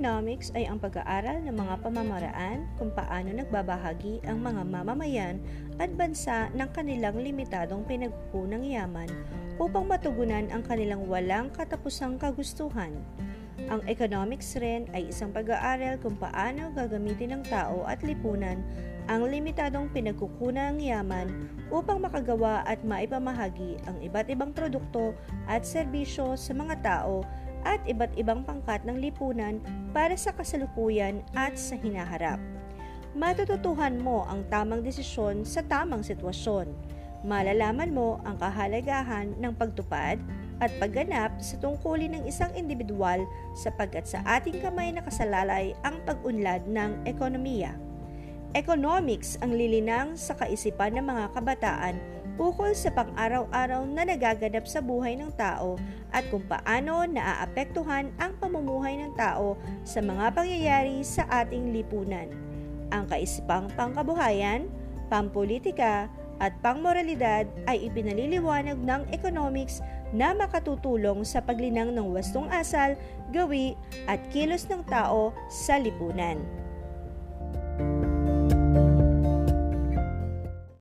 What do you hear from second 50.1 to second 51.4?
sa kaisipan ng mga